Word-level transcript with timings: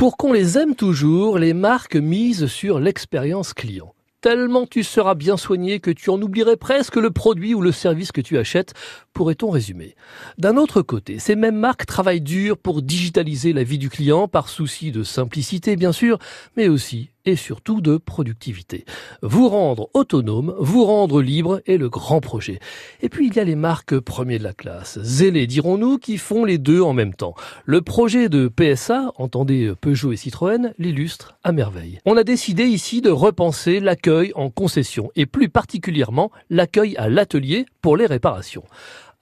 Pour 0.00 0.16
qu'on 0.16 0.32
les 0.32 0.56
aime 0.56 0.76
toujours, 0.76 1.38
les 1.38 1.52
marques 1.52 1.94
misent 1.94 2.46
sur 2.46 2.80
l'expérience 2.80 3.52
client 3.52 3.92
tellement 4.20 4.66
tu 4.66 4.82
seras 4.82 5.14
bien 5.14 5.36
soigné 5.36 5.80
que 5.80 5.90
tu 5.90 6.10
en 6.10 6.20
oublierais 6.20 6.56
presque 6.56 6.96
le 6.96 7.10
produit 7.10 7.54
ou 7.54 7.62
le 7.62 7.72
service 7.72 8.12
que 8.12 8.20
tu 8.20 8.38
achètes, 8.38 8.74
pourrait-on 9.12 9.50
résumer. 9.50 9.94
D'un 10.38 10.56
autre 10.56 10.82
côté, 10.82 11.18
ces 11.18 11.36
mêmes 11.36 11.56
marques 11.56 11.86
travaillent 11.86 12.20
dur 12.20 12.58
pour 12.58 12.82
digitaliser 12.82 13.52
la 13.52 13.62
vie 13.62 13.78
du 13.78 13.88
client 13.88 14.28
par 14.28 14.48
souci 14.48 14.92
de 14.92 15.02
simplicité 15.02 15.76
bien 15.76 15.92
sûr, 15.92 16.18
mais 16.56 16.68
aussi 16.68 17.10
et 17.24 17.36
surtout 17.36 17.80
de 17.80 17.96
productivité. 17.96 18.84
Vous 19.22 19.48
rendre 19.48 19.88
autonome, 19.94 20.54
vous 20.58 20.84
rendre 20.84 21.22
libre 21.22 21.60
est 21.66 21.76
le 21.76 21.88
grand 21.88 22.20
projet. 22.20 22.58
Et 23.02 23.08
puis 23.08 23.28
il 23.28 23.34
y 23.34 23.40
a 23.40 23.44
les 23.44 23.54
marques 23.54 23.98
premiers 23.98 24.38
de 24.38 24.44
la 24.44 24.52
classe, 24.52 24.98
zélés 25.02 25.46
dirons-nous, 25.46 25.98
qui 25.98 26.18
font 26.18 26.44
les 26.44 26.58
deux 26.58 26.80
en 26.80 26.92
même 26.92 27.14
temps. 27.14 27.34
Le 27.64 27.82
projet 27.82 28.28
de 28.28 28.48
PSA, 28.48 29.12
entendez 29.16 29.72
Peugeot 29.80 30.12
et 30.12 30.16
Citroën, 30.16 30.72
l'illustre 30.78 31.36
à 31.44 31.52
merveille. 31.52 31.98
On 32.06 32.16
a 32.16 32.24
décidé 32.24 32.64
ici 32.64 33.00
de 33.00 33.10
repenser 33.10 33.80
l'accueil 33.80 34.32
en 34.34 34.50
concession 34.50 35.10
et 35.16 35.26
plus 35.26 35.48
particulièrement 35.48 36.30
l'accueil 36.48 36.96
à 36.96 37.08
l'atelier 37.08 37.66
pour 37.82 37.96
les 37.96 38.06
réparations. 38.06 38.64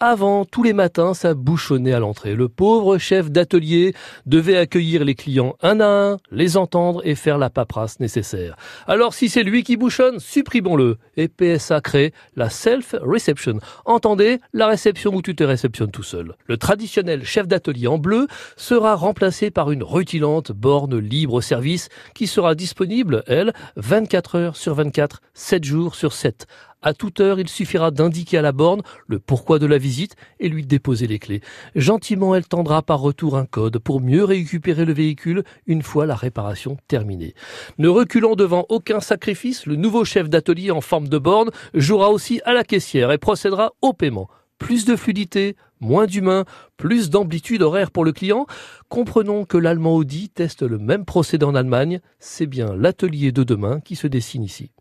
Avant, 0.01 0.45
tous 0.45 0.63
les 0.63 0.75
matins, 0.75 1.13
ça 1.13 1.35
bouchonnait 1.35 1.93
à 1.93 1.99
l'entrée. 1.99 2.37
Le 2.37 2.49
pauvre 2.49 2.99
chef 2.99 3.33
d'atelier 3.33 3.97
devait 4.27 4.57
accueillir 4.57 5.05
les 5.05 5.17
clients 5.17 5.57
un 5.61 5.81
à 5.81 5.89
un, 5.89 6.19
les 6.31 6.57
entendre 6.57 7.03
et 7.05 7.17
faire 7.17 7.37
la 7.37 7.51
paperasse 7.51 7.99
nécessaire. 7.99 8.55
Alors 8.87 9.13
si 9.13 9.29
c'est 9.29 9.43
lui 9.43 9.65
qui 9.65 9.77
bouchonne, 9.77 10.21
supprimons-le. 10.21 10.99
Et 11.17 11.27
PSA 11.27 11.81
crée 11.81 12.13
la 12.37 12.49
self-reception. 12.49 13.59
Entendez, 13.87 14.39
la 14.53 14.69
réception 14.69 15.13
où 15.13 15.21
tu 15.21 15.35
te 15.35 15.43
réceptionnes 15.43 15.91
tout 15.91 16.05
seul. 16.05 16.37
Le 16.47 16.59
traditionnel 16.59 17.25
chef 17.25 17.49
d'atelier 17.49 17.89
en 17.89 17.99
bleu 17.99 18.29
sera 18.57 18.95
remplacé 18.95 19.51
par 19.51 19.73
une 19.73 19.83
rutilante 19.83 20.53
borne 20.53 20.97
libre 20.97 21.41
service 21.41 21.89
qui 22.15 22.29
sera 22.29 22.55
disponible, 22.55 23.25
elle, 23.27 23.53
24 23.75 24.37
heures 24.37 24.57
sur 24.57 24.75
24, 24.75 25.23
7 25.35 25.65
jours 25.65 25.97
sur 25.97 26.13
7 26.13 26.47
à 26.83 26.95
toute 26.95 27.21
heure, 27.21 27.41
il 27.41 27.49
suffira 27.49 27.91
d'indiquer 27.91 28.39
à 28.39 28.43
la 28.43 28.53
borne 28.53 28.83
le 29.07 29.19
pourquoi 29.19 29.59
de 29.59 29.67
la 29.67 29.79
visite 29.79 30.15
et 30.39 30.49
lui 30.49 30.65
déposer 30.65 31.07
les 31.07 31.19
clés. 31.19 31.41
Gentiment, 31.75 32.35
elle 32.35 32.47
tendra 32.47 32.83
par 32.83 33.01
retour 33.01 33.37
un 33.37 33.47
code 33.47 33.79
pour 33.79 34.01
mieux 34.01 34.25
récupérer 34.25 34.85
le 34.85 34.93
véhicule 34.93 35.43
une 35.67 35.83
fois 35.83 36.07
la 36.07 36.15
réparation 36.15 36.77
terminée. 36.87 37.35
Ne 37.79 37.89
reculant 37.89 38.37
devant 38.37 38.65
aucun 38.69 39.01
sacrifice, 39.01 39.67
le 39.67 39.77
nouveau 39.77 40.05
chef 40.05 40.29
d'atelier 40.29 40.71
en 40.71 40.81
forme 40.81 41.09
de 41.09 41.19
borne 41.19 41.51
jouera 41.75 42.11
aussi 42.11 42.41
à 42.45 42.53
la 42.53 42.65
caissière 42.65 43.11
et 43.11 43.19
procédera 43.19 43.73
au 43.83 43.93
paiement 43.93 44.29
plus 44.59 44.85
de 44.85 44.97
fluidité, 44.97 45.57
moins 45.81 46.07
d'humain, 46.07 46.45
plus 46.77 47.11
d'amplitude 47.11 47.63
horaire 47.63 47.91
pour 47.91 48.05
le 48.05 48.13
client. 48.13 48.47
Comprenons 48.89 49.45
que 49.45 49.57
l'allemand 49.57 49.95
Audi 49.95 50.29
teste 50.29 50.63
le 50.63 50.79
même 50.79 51.05
procédé 51.05 51.45
en 51.45 51.55
Allemagne. 51.55 52.01
C'est 52.19 52.47
bien 52.47 52.75
l'atelier 52.75 53.33
de 53.33 53.45
demain 53.45 53.81
qui 53.81 53.97
se 53.97 54.07
dessine 54.07 54.43
ici. 54.43 54.73